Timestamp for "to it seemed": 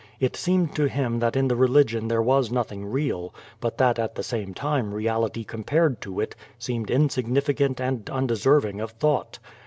6.01-6.89